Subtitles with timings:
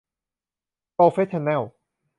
[0.93, 1.61] โปรเฟสชั่นแนล